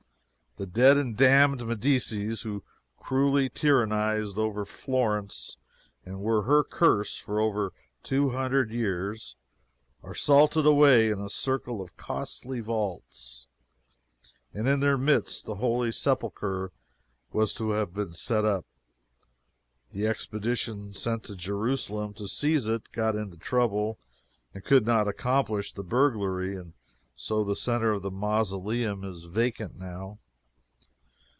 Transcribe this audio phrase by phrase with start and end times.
[0.57, 2.65] The dead and damned Medicis who
[2.97, 5.55] cruelly tyrannized over Florence
[6.05, 7.71] and were her curse for over
[8.03, 9.37] two hundred years,
[10.03, 13.47] are salted away in a circle of costly vaults,
[14.53, 16.73] and in their midst the Holy Sepulchre
[17.31, 18.65] was to have been set up.
[19.93, 23.99] The expedition sent to Jerusalem to seize it got into trouble
[24.53, 26.73] and could not accomplish the burglary, and
[27.15, 30.19] so the centre of the mausoleum is vacant now.